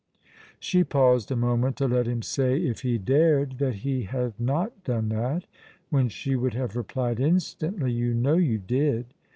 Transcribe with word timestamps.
She 0.59 0.83
paused 0.83 1.29
a 1.29 1.35
moment 1.35 1.75
to 1.75 1.87
let 1.87 2.07
him 2.07 2.23
say, 2.23 2.57
if 2.59 2.81
he 2.81 2.97
dared, 2.97 3.59
that 3.59 3.75
he 3.85 4.05
had 4.05 4.33
not 4.39 4.83
done 4.83 5.09
that, 5.09 5.45
when 5.91 6.09
she 6.09 6.35
would 6.35 6.55
have 6.55 6.75
replied 6.75 7.19
instantly, 7.19 7.91
"You 7.91 8.15
know 8.15 8.33
you 8.37 8.57
did." 8.57 9.13